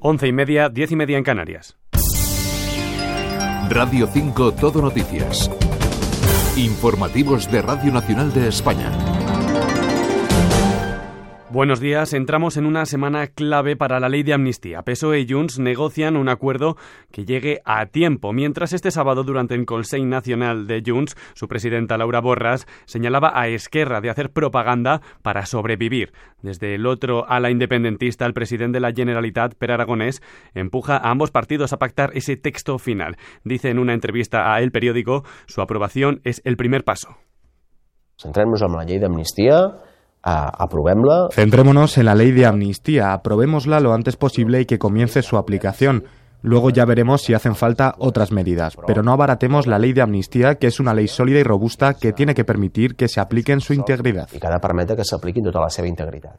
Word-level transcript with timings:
Once 0.00 0.28
y 0.28 0.32
media, 0.32 0.68
diez 0.68 0.92
y 0.92 0.96
media 0.96 1.18
en 1.18 1.24
Canarias. 1.24 1.76
Radio 3.68 4.06
5 4.06 4.52
Todo 4.52 4.80
Noticias. 4.80 5.50
Informativos 6.56 7.50
de 7.50 7.62
Radio 7.62 7.92
Nacional 7.92 8.32
de 8.32 8.46
España. 8.46 8.92
Buenos 11.50 11.80
días. 11.80 12.12
Entramos 12.12 12.58
en 12.58 12.66
una 12.66 12.84
semana 12.84 13.26
clave 13.26 13.74
para 13.74 13.98
la 14.00 14.10
ley 14.10 14.22
de 14.22 14.34
amnistía. 14.34 14.82
PSOE 14.82 15.20
y 15.20 15.26
Junts 15.26 15.58
negocian 15.58 16.18
un 16.18 16.28
acuerdo 16.28 16.76
que 17.10 17.24
llegue 17.24 17.62
a 17.64 17.86
tiempo, 17.86 18.34
mientras 18.34 18.74
este 18.74 18.90
sábado 18.90 19.24
durante 19.24 19.54
el 19.54 19.64
Consejo 19.64 20.04
Nacional 20.04 20.66
de 20.66 20.82
Junts, 20.84 21.16
su 21.32 21.48
presidenta 21.48 21.96
Laura 21.96 22.20
Borras 22.20 22.66
señalaba 22.84 23.32
a 23.34 23.48
Esquerra 23.48 24.02
de 24.02 24.10
hacer 24.10 24.30
propaganda 24.30 25.00
para 25.22 25.46
sobrevivir. 25.46 26.12
Desde 26.42 26.74
el 26.74 26.84
otro 26.84 27.26
ala 27.26 27.50
independentista, 27.50 28.26
el 28.26 28.34
presidente 28.34 28.76
de 28.76 28.80
la 28.80 28.92
Generalitat, 28.92 29.54
Per 29.54 29.72
Aragonés, 29.72 30.20
empuja 30.52 30.98
a 30.98 31.10
ambos 31.10 31.30
partidos 31.30 31.72
a 31.72 31.78
pactar 31.78 32.10
ese 32.12 32.36
texto 32.36 32.78
final. 32.78 33.16
Dice 33.42 33.70
en 33.70 33.78
una 33.78 33.94
entrevista 33.94 34.52
a 34.52 34.60
El 34.60 34.70
Periódico, 34.70 35.24
su 35.46 35.62
aprobación 35.62 36.20
es 36.24 36.42
el 36.44 36.58
primer 36.58 36.84
paso. 36.84 37.16
Centrem-nos 38.18 38.60
en 38.60 38.72
la 38.74 38.84
llei 38.84 38.98
d'amnistia, 38.98 39.78
aprobémosla. 40.28 41.28
Centrémonos 41.30 41.98
en 41.98 42.06
la 42.06 42.14
ley 42.14 42.32
de 42.32 42.46
amnistía, 42.46 43.12
aprobémosla 43.12 43.80
lo 43.80 43.92
antes 43.92 44.16
posible 44.16 44.60
y 44.60 44.66
que 44.66 44.78
comience 44.78 45.22
su 45.22 45.36
aplicación. 45.36 46.04
Luego 46.42 46.70
ya 46.70 46.84
veremos 46.84 47.22
si 47.22 47.34
hacen 47.34 47.56
falta 47.56 47.94
otras 47.98 48.30
medidas, 48.30 48.76
pero 48.86 49.02
no 49.02 49.12
abaratemos 49.12 49.66
la 49.66 49.78
ley 49.78 49.92
de 49.92 50.02
amnistía, 50.02 50.54
que 50.54 50.68
es 50.68 50.78
una 50.78 50.94
ley 50.94 51.08
sólida 51.08 51.40
y 51.40 51.42
robusta 51.42 51.94
que 51.94 52.12
tiene 52.12 52.34
que 52.34 52.44
permitir 52.44 52.94
que 52.94 53.08
se 53.08 53.20
aplique 53.20 53.52
en 53.52 53.60
su 53.60 53.72
integridad. 53.74 54.28
Y 54.32 54.38
cada 54.38 54.60
permite 54.60 54.94
que 54.94 55.04
se 55.04 55.16
aplique 55.16 55.40
en 55.40 55.46
toda 55.46 55.64
la 55.64 55.70
seva 55.70 55.88
integridad. 55.88 56.38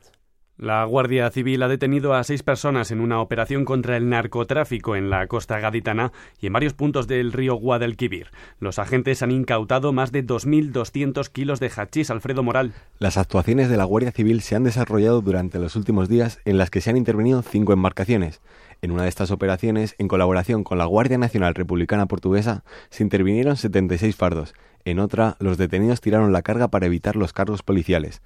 La 0.60 0.84
Guardia 0.84 1.32
Civil 1.32 1.64
ha 1.64 1.70
detenido 1.70 2.14
a 2.14 2.24
seis 2.26 2.44
personas 2.44 2.92
en 2.92 3.00
una 3.00 3.22
operación 3.22 3.64
contra 3.64 3.96
el 3.96 4.10
narcotráfico 4.10 4.98
en 4.98 5.10
la 5.10 5.26
costa 5.28 5.58
gaditana 5.58 6.12
y 6.42 6.48
en 6.48 6.54
varios 6.54 6.74
puntos 6.74 7.08
del 7.08 7.32
río 7.32 7.56
Guadalquivir. 7.56 8.28
Los 8.60 8.78
agentes 8.78 9.24
han 9.24 9.32
incautado 9.32 9.94
más 9.94 10.12
de 10.12 10.28
2.200 10.28 11.30
kilos 11.30 11.62
de 11.62 11.70
hachís. 11.70 12.10
Alfredo 12.10 12.44
Moral. 12.44 12.74
Las 12.98 13.16
actuaciones 13.16 13.70
de 13.70 13.78
la 13.78 13.86
Guardia 13.86 14.12
Civil 14.12 14.42
se 14.42 14.58
han 14.58 14.66
desarrollado 14.66 15.22
durante 15.22 15.60
los 15.60 15.78
últimos 15.78 16.10
días 16.10 16.42
en 16.44 16.58
las 16.58 16.70
que 16.70 16.82
se 16.82 16.90
han 16.90 16.98
intervenido 16.98 17.42
cinco 17.42 17.72
embarcaciones. 17.72 18.42
En 18.82 18.92
una 18.92 19.04
de 19.04 19.10
estas 19.10 19.32
operaciones, 19.32 19.96
en 19.98 20.10
colaboración 20.10 20.66
con 20.66 20.78
la 20.78 20.86
Guardia 20.86 21.18
Nacional 21.18 21.56
Republicana 21.56 22.06
Portuguesa, 22.08 22.66
se 22.90 23.04
intervinieron 23.04 23.56
76 23.56 24.14
fardos. 24.14 24.54
En 24.84 25.00
otra, 25.00 25.38
los 25.40 25.58
detenidos 25.58 26.02
tiraron 26.02 26.34
la 26.34 26.42
carga 26.42 26.68
para 26.68 26.88
evitar 26.88 27.16
los 27.16 27.32
cargos 27.32 27.64
policiales. 27.64 28.22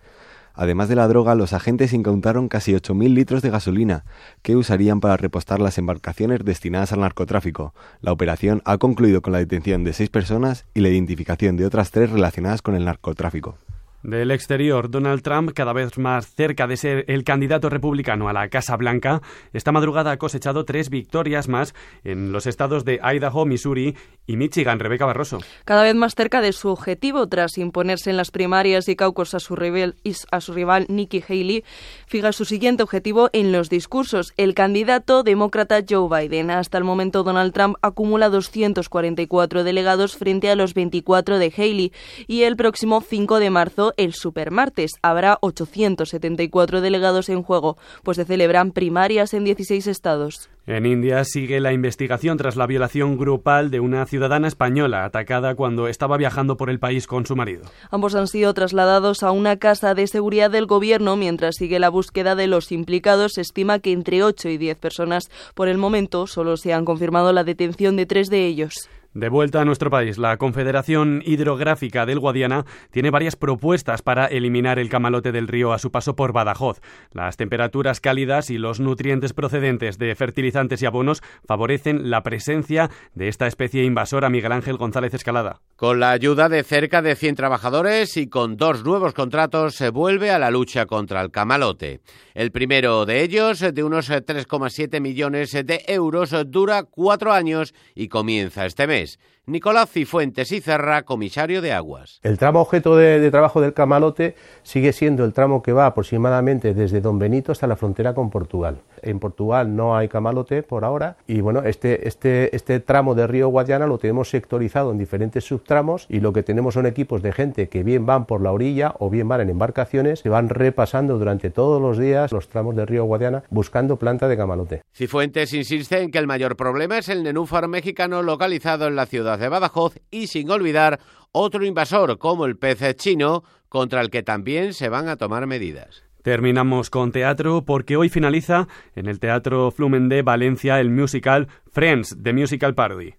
Además 0.54 0.88
de 0.88 0.96
la 0.96 1.08
droga, 1.08 1.36
los 1.36 1.54
agentes 1.54 1.94
incautaron 1.94 2.48
casi 2.48 2.74
8.000 2.74 3.14
litros 3.14 3.42
de 3.42 3.50
gasolina, 3.50 4.06
que 4.42 4.56
usarían 4.56 5.00
para 5.00 5.18
repostar 5.18 5.60
las 5.60 5.78
embarcaciones 5.78 6.46
destinadas 6.46 6.94
al 6.94 7.00
narcotráfico. 7.00 7.74
La 8.02 8.12
operación 8.12 8.62
ha 8.66 8.78
concluido 8.78 9.22
con 9.22 9.34
la 9.34 9.40
detención 9.40 9.84
de 9.84 9.94
seis 9.94 10.10
personas 10.10 10.66
y 10.74 10.82
la 10.82 10.90
identificación 10.90 11.58
de 11.58 11.66
otras 11.66 11.92
tres 11.92 12.12
relacionadas 12.12 12.62
con 12.62 12.76
el 12.76 12.86
narcotráfico. 12.86 13.58
Del 14.04 14.32
exterior, 14.32 14.90
Donald 14.90 15.22
Trump, 15.22 15.52
cada 15.56 15.72
vez 15.72 15.98
más 15.98 16.28
cerca 16.28 16.68
de 16.68 16.76
ser 16.76 17.06
el 17.08 17.24
candidato 17.24 17.70
republicano 17.70 18.28
a 18.28 18.34
la 18.34 18.50
Casa 18.50 18.76
Blanca, 18.76 19.22
esta 19.54 19.72
madrugada 19.72 20.12
ha 20.12 20.18
cosechado 20.18 20.66
tres 20.66 20.90
victorias 20.90 21.48
más 21.48 21.74
en 22.04 22.34
los 22.34 22.46
estados 22.46 22.84
de 22.84 23.00
Idaho, 23.02 23.46
Missouri 23.46 23.96
y 24.28 24.36
Michigan. 24.36 24.80
Rebeca 24.80 25.06
Barroso. 25.06 25.40
Cada 25.64 25.84
vez 25.84 25.96
más 25.96 26.16
cerca 26.16 26.42
de 26.42 26.52
su 26.52 26.68
objetivo 26.68 27.28
tras 27.28 27.58
imponerse 27.58 28.10
en 28.10 28.18
las 28.18 28.30
primarias 28.30 28.90
y 28.90 28.98
caucus 28.98 29.36
a 29.36 29.40
su, 29.40 29.56
rival, 29.56 29.96
a 30.32 30.42
su 30.42 30.52
rival 30.52 30.86
Nikki 30.90 31.24
Haley, 31.26 31.64
fija 32.06 32.34
su 32.34 32.44
siguiente 32.44 32.84
objetivo 32.84 33.30
en 33.32 33.54
los 33.54 33.70
discursos. 33.70 34.34
El 34.36 34.54
candidato 34.54 35.24
demócrata 35.24 35.80
Joe 35.90 36.10
Biden. 36.10 36.52
Hasta 36.52 36.78
el 36.78 36.84
momento, 36.84 37.24
Donald 37.24 37.54
Trump 37.54 37.78
acumula 37.82 38.28
244 38.28 39.64
delegados 39.64 40.18
frente 40.18 40.50
a 40.50 40.58
los 40.58 40.74
24 40.74 41.40
de 41.40 41.54
Haley 41.56 41.94
y 42.28 42.44
el 42.44 42.58
próximo 42.58 43.00
5 43.00 43.40
de 43.40 43.50
marzo 43.50 43.93
el 43.98 44.14
supermartes. 44.14 44.92
Habrá 45.02 45.38
874 45.42 46.82
delegados 46.82 47.30
en 47.30 47.44
juego, 47.44 47.78
pues 48.04 48.18
se 48.18 48.26
celebran 48.26 48.72
primarias 48.72 49.34
en 49.34 49.44
16 49.44 49.88
estados. 49.88 50.50
En 50.66 50.86
India 50.86 51.26
sigue 51.26 51.60
la 51.60 51.74
investigación 51.74 52.38
tras 52.38 52.56
la 52.56 52.66
violación 52.66 53.18
grupal 53.18 53.70
de 53.70 53.82
una 53.82 54.06
ciudadana 54.06 54.48
española 54.48 55.04
atacada 55.04 55.56
cuando 55.56 55.90
estaba 55.90 56.16
viajando 56.16 56.56
por 56.56 56.70
el 56.70 56.80
país 56.80 57.06
con 57.06 57.26
su 57.26 57.36
marido. 57.36 57.64
Ambos 57.92 58.16
han 58.16 58.28
sido 58.28 58.54
trasladados 58.54 59.24
a 59.24 59.32
una 59.32 59.58
casa 59.58 59.94
de 59.94 60.08
seguridad 60.08 60.50
del 60.50 60.66
gobierno 60.66 61.18
mientras 61.18 61.56
sigue 61.58 61.80
la 61.80 61.90
búsqueda 61.90 62.36
de 62.36 62.48
los 62.48 62.72
implicados. 62.72 63.34
Se 63.34 63.42
estima 63.42 63.80
que 63.80 63.92
entre 63.92 64.24
8 64.24 64.48
y 64.50 64.58
10 64.58 64.78
personas 64.78 65.30
por 65.54 65.68
el 65.68 65.78
momento 65.78 66.28
solo 66.28 66.56
se 66.56 66.72
han 66.72 66.86
confirmado 66.86 67.34
la 67.34 67.44
detención 67.44 67.98
de 67.98 68.06
tres 68.06 68.30
de 68.30 68.46
ellos. 68.46 68.74
De 69.14 69.30
vuelta 69.30 69.62
a 69.62 69.66
nuestro 69.66 69.92
país, 69.92 70.18
la 70.18 70.38
Confederación 70.38 71.22
Hidrográfica 71.24 72.08
del 72.08 72.20
Guadiana 72.20 72.66
tiene 72.90 73.12
varias 73.12 73.36
propuestas 73.36 74.02
para 74.02 74.26
eliminar 74.26 74.80
el 74.80 74.90
camalote 74.90 75.32
del 75.32 75.48
río 75.48 75.72
a 75.72 75.78
su 75.78 75.92
paso 75.92 76.16
por 76.16 76.34
Badajoz. 76.34 76.82
Las 77.12 77.38
temperaturas 77.38 78.00
cálidas 78.00 78.50
y 78.50 78.58
los 78.58 78.80
nutrientes 78.80 79.34
procedentes 79.34 80.00
de 80.00 80.16
fertilizantes 80.16 80.82
y 80.82 80.88
abonos 80.88 81.22
favorecen 81.46 82.10
la 82.10 82.24
presencia 82.24 82.90
de 83.14 83.28
esta 83.28 83.46
especie 83.46 83.84
invasora 83.84 84.32
Miguel 84.32 84.52
Ángel 84.52 84.78
González 84.78 85.14
Escalada. 85.14 85.62
Con 85.76 86.00
la 86.00 86.10
ayuda 86.10 86.50
de 86.50 86.64
cerca 86.64 87.04
de 87.04 87.16
100 87.16 87.36
trabajadores 87.36 88.18
y 88.18 88.28
con 88.28 88.58
dos 88.58 88.84
nuevos 88.84 89.14
contratos 89.14 89.76
se 89.76 89.90
vuelve 89.90 90.32
a 90.32 90.40
la 90.40 90.50
lucha 90.50 90.88
contra 90.88 91.22
el 91.22 91.30
camalote. 91.30 92.00
El 92.34 92.52
primero 92.52 93.06
de 93.06 93.22
ellos, 93.22 93.60
de 93.60 93.84
unos 93.84 94.10
3,7 94.10 95.00
millones 95.00 95.52
de 95.52 95.84
euros, 95.88 96.34
dura 96.48 96.82
cuatro 96.82 97.32
años 97.32 97.76
y 97.94 98.08
comienza 98.08 98.66
este 98.66 98.88
mes. 98.88 99.03
days. 99.04 99.18
Nicolás 99.46 99.90
Cifuentes 99.92 100.54
y 100.54 100.62
Cerra, 100.62 101.02
comisario 101.02 101.62
de 101.62 101.74
aguas. 101.74 102.22
El 102.24 102.38
tramo 102.38 102.62
objeto 102.62 102.96
de, 102.96 103.30
trabajo 103.30 103.60
del 103.60 103.74
camalote 103.74 104.36
sigue 104.64 104.94
siendo 104.94 105.26
el 105.26 105.34
tramo 105.34 105.62
que 105.62 105.74
va 105.74 105.86
aproximadamente 105.86 106.74
desde 106.74 107.02
Don 107.02 107.20
Benito 107.20 107.52
hasta 107.52 107.68
la 107.68 107.76
frontera 107.76 108.14
con 108.14 108.30
Portugal. 108.30 108.78
En 109.02 109.20
Portugal 109.20 109.76
no 109.76 109.98
hay 109.98 110.08
camalote 110.08 110.64
por 110.64 110.86
ahora 110.86 111.18
y 111.28 111.42
bueno, 111.42 111.62
este, 111.64 112.08
este, 112.08 112.56
este 112.56 112.80
tramo 112.80 113.16
de 113.16 113.28
río 113.28 113.50
Guadiana 113.50 113.86
lo 113.86 113.98
tenemos 113.98 114.30
sectorizado 114.30 114.92
en 114.92 114.98
diferentes 114.98 115.44
subtramos 115.44 116.06
y 116.08 116.22
lo 116.22 116.32
que 116.32 116.44
tenemos 116.44 116.76
son 116.76 116.86
equipos 116.86 117.22
de 117.22 117.34
gente 117.34 117.68
que 117.68 117.84
bien 117.84 118.06
van 118.06 118.26
por 118.26 118.40
la 118.40 118.54
orilla 118.54 118.96
o 119.00 119.10
bien 119.10 119.28
van 119.28 119.42
en 119.42 119.50
embarcaciones, 119.50 120.22
se 120.22 120.30
van 120.30 120.48
repasando 120.48 121.20
durante 121.20 121.50
todos 121.50 121.82
los 121.82 121.98
días 121.98 122.32
los 122.32 122.48
tramos 122.48 122.78
del 122.78 122.88
río 122.88 123.04
Guadiana 123.04 123.44
buscando 123.50 123.98
planta 123.98 124.30
de 124.30 124.38
camalote. 124.38 124.84
Cifuentes 124.94 125.54
insiste 125.54 126.02
en 126.02 126.12
que 126.12 126.20
el 126.20 126.28
mayor 126.28 126.56
problema 126.56 126.98
es 126.98 127.10
el 127.10 127.24
nenúfar 127.24 127.68
mexicano 127.68 128.24
localizado 128.24 128.88
en 128.88 128.96
la 128.96 129.06
ciudad 129.06 129.33
de 129.40 129.50
Badajoz 129.50 129.96
y 130.12 130.28
sin 130.28 130.50
olvidar 130.50 131.00
otro 131.32 131.66
invasor 131.66 132.18
como 132.18 132.46
el 132.46 132.58
pez 132.58 132.96
chino 132.96 133.44
contra 133.70 134.02
el 134.02 134.10
que 134.10 134.24
también 134.24 134.74
se 134.74 134.90
van 134.90 135.08
a 135.08 135.18
tomar 135.18 135.48
medidas. 135.48 136.04
Terminamos 136.24 136.90
con 136.90 137.12
teatro 137.12 137.66
porque 137.66 137.98
hoy 137.98 138.08
finaliza 138.08 138.70
en 138.96 139.08
el 139.08 139.20
Teatro 139.20 139.72
Flumen 139.72 140.08
de 140.08 140.22
Valencia 140.22 140.80
el 140.80 140.90
musical 140.90 141.50
Friends, 141.70 142.16
The 142.24 142.32
Musical 142.32 142.76
Parody. 142.76 143.16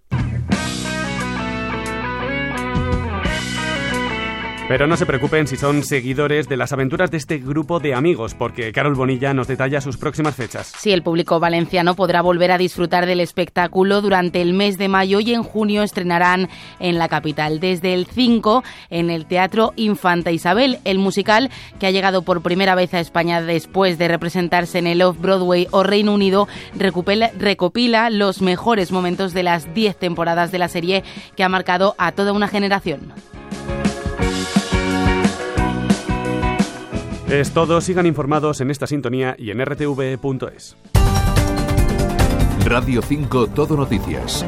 Pero 4.66 4.86
no 4.86 4.96
se 4.96 5.04
preocupen 5.04 5.46
si 5.46 5.58
son 5.58 5.84
seguidores 5.84 6.48
de 6.48 6.56
las 6.56 6.72
aventuras 6.72 7.10
de 7.10 7.18
este 7.18 7.36
grupo 7.36 7.80
de 7.80 7.92
amigos, 7.92 8.34
porque 8.34 8.72
Carol 8.72 8.94
Bonilla 8.94 9.34
nos 9.34 9.46
detalla 9.46 9.82
sus 9.82 9.98
próximas 9.98 10.36
fechas. 10.36 10.72
Sí, 10.78 10.90
el 10.90 11.02
público 11.02 11.38
valenciano 11.38 11.94
podrá 11.94 12.22
volver 12.22 12.50
a 12.50 12.56
disfrutar 12.56 13.04
del 13.04 13.20
espectáculo 13.20 14.00
durante 14.00 14.40
el 14.40 14.54
mes 14.54 14.78
de 14.78 14.88
mayo 14.88 15.20
y 15.20 15.34
en 15.34 15.42
junio 15.42 15.82
estrenarán 15.82 16.48
en 16.80 16.98
la 16.98 17.08
capital. 17.08 17.60
Desde 17.60 17.92
el 17.92 18.06
5 18.06 18.64
en 18.88 19.10
el 19.10 19.26
Teatro 19.26 19.74
Infanta 19.76 20.30
Isabel, 20.30 20.78
el 20.84 20.98
musical 20.98 21.50
que 21.78 21.86
ha 21.86 21.90
llegado 21.90 22.22
por 22.22 22.40
primera 22.40 22.74
vez 22.74 22.94
a 22.94 23.00
España 23.00 23.42
después 23.42 23.98
de 23.98 24.08
representarse 24.08 24.78
en 24.78 24.86
el 24.86 25.02
Off-Broadway 25.02 25.68
o 25.72 25.82
Reino 25.82 26.14
Unido, 26.14 26.48
recopila, 26.74 27.30
recopila 27.38 28.08
los 28.08 28.40
mejores 28.40 28.92
momentos 28.92 29.34
de 29.34 29.42
las 29.42 29.74
10 29.74 29.98
temporadas 29.98 30.52
de 30.52 30.58
la 30.58 30.68
serie 30.68 31.04
que 31.36 31.44
ha 31.44 31.50
marcado 31.50 31.94
a 31.98 32.12
toda 32.12 32.32
una 32.32 32.48
generación. 32.48 33.12
Es 37.28 37.52
todo, 37.52 37.80
sigan 37.80 38.04
informados 38.06 38.60
en 38.60 38.70
esta 38.70 38.86
sintonía 38.86 39.34
y 39.38 39.50
en 39.50 39.64
rtv.es. 39.64 40.76
Radio 42.64 43.02
5 43.02 43.46
Todo 43.48 43.76
Noticias. 43.76 44.44